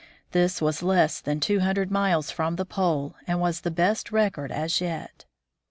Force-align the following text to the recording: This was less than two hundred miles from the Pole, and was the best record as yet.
This 0.31 0.63
was 0.63 0.81
less 0.81 1.19
than 1.21 1.39
two 1.39 1.59
hundred 1.59 1.91
miles 1.91 2.31
from 2.31 2.55
the 2.55 2.65
Pole, 2.65 3.13
and 3.27 3.39
was 3.39 3.61
the 3.61 3.69
best 3.69 4.11
record 4.11 4.51
as 4.51 4.81
yet. 4.81 5.25